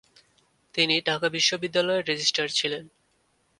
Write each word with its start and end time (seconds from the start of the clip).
তিনি 0.75 0.95
ঢাকা 1.01 1.27
বিশ্ববিদ্যালয়ের 1.29 2.07
রেজিস্ট্রার 2.07 2.49
ছিলেন। 2.49 2.83